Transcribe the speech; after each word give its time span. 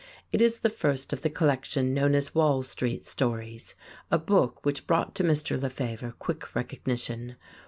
It 0.31 0.41
is 0.41 0.57
the 0.61 0.69
first 0.71 1.13
of 1.13 1.21
the 1.21 1.29
collection 1.29 1.93
known 1.93 2.15
as 2.15 2.33
"Wall 2.33 2.63
Street 2.63 3.05
Stories," 3.05 3.75
a 4.09 4.17
book 4.17 4.65
which 4.65 4.87
brought 4.87 5.13
to 5.13 5.23
Mr. 5.23 5.61
Lefevre 5.61 6.15
quick 6.17 6.55
recognition. 6.55 7.35